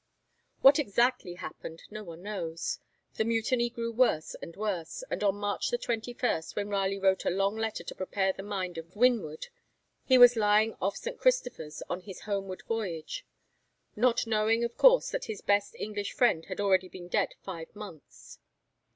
[0.61, 2.79] What exactly happened no one knows.
[3.17, 7.55] The mutiny grew worse and worse, and on March 21, when Raleigh wrote a long
[7.55, 9.49] letter to prepare the mind of Winwood,
[10.03, 11.19] he was lying off St.
[11.19, 13.27] Christopher's on his homeward voyage;
[13.95, 18.39] not knowing of course that his best English friend had already been dead five months.